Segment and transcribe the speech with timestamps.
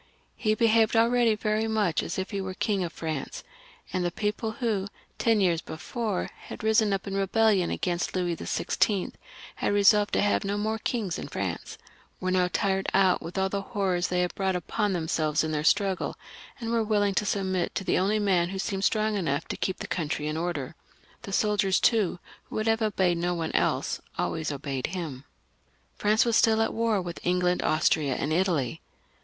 [0.35, 3.43] He behaved already very much as if he were King of France;
[3.93, 4.87] and the people who,
[5.19, 9.17] ten years before, had risen up in rebel lion against Louis XVI., and
[9.57, 11.77] had resolved to have no more kings in France,
[12.19, 15.63] were now tired out with aU the horrors they had brought upon themselves in their
[15.63, 16.17] struggle,
[16.59, 19.29] and were willing to submit to the only man who seemed strong 428 DIRECTORY AND
[19.29, 19.29] CONSULATE.
[19.29, 19.29] [CH.
[19.29, 19.95] enough to keep the
[20.25, 20.75] country in order.
[21.21, 25.25] The soldiers, too, who would have obeyed no one else, always obeyed him.
[25.95, 28.81] France was still at war with England, Austria, and Italy.